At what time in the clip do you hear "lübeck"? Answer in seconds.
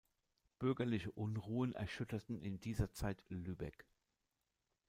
3.29-3.85